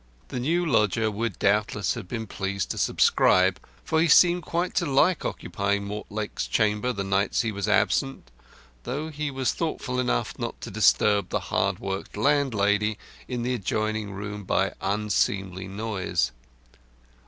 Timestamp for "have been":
1.93-2.25